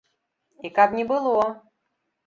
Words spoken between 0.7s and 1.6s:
каб не было!